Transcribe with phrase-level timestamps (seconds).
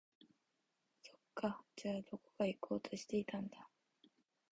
[1.03, 3.69] そっか、じゃあ、どこか行こうとしていたんだ